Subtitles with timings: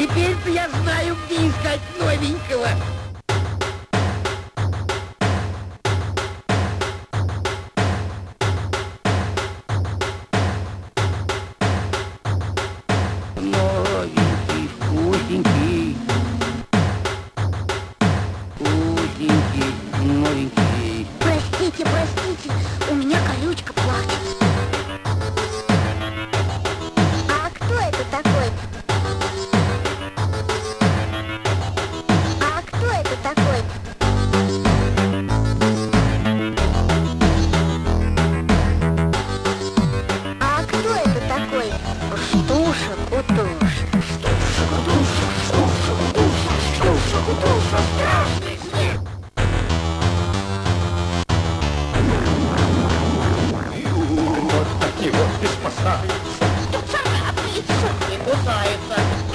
[0.00, 2.68] Теперь-то я знаю, где искать новенького.
[13.36, 15.96] Новенький, вкусненький.
[18.54, 21.06] Вкусненький, новенький.
[21.20, 22.50] Простите, простите,
[22.90, 24.39] у меня колючка плачет.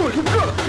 [0.05, 0.64] Here 了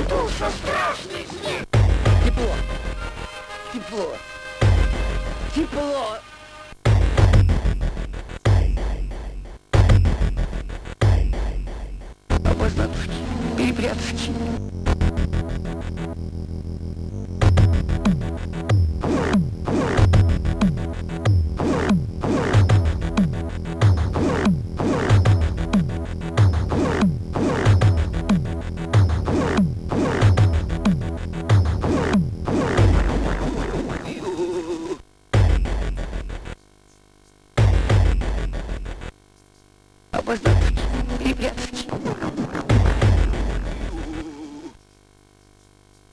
[0.00, 1.66] душа страшный снег!
[2.24, 2.54] Тепло!
[3.72, 4.16] Тепло!
[5.54, 6.18] Тепло!
[12.28, 12.88] А можно
[13.56, 14.81] перепрятаться?
[41.24, 41.50] Yeah.